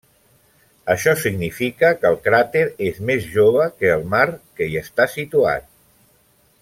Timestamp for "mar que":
4.15-4.71